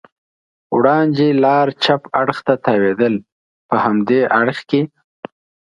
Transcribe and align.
وړاندې 0.75 1.27
لار 1.43 1.67
چپ 1.83 2.01
اړخ 2.21 2.37
ته 2.47 2.53
تاوېدل، 2.65 3.13
په 3.69 3.75
همدې 3.85 4.21
اړخ 4.39 4.59
کې. 4.69 4.81